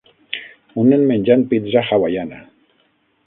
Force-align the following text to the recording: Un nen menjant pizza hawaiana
Un 0.83 0.87
nen 0.93 1.03
menjant 1.11 1.45
pizza 1.51 1.85
hawaiana 1.91 2.39